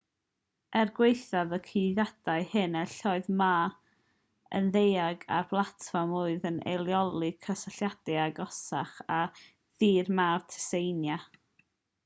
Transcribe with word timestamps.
er 0.79 0.91
gwaethaf 0.99 1.51
y 1.55 1.57
cyhuddiadau 1.65 2.45
hyn 2.53 2.77
enillodd 2.79 3.27
ma 3.41 3.49
yn 4.59 4.71
ddeheuig 4.75 5.25
ar 5.39 5.45
blatfform 5.51 6.15
oedd 6.21 6.47
yn 6.51 6.57
eirioli 6.71 7.29
cysylltiadau 7.49 8.17
agosach 8.23 8.95
â 9.19 9.19
thir 9.83 10.11
mawr 10.21 10.43
tsieina 10.55 11.19